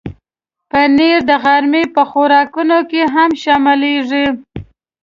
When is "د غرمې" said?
1.29-1.83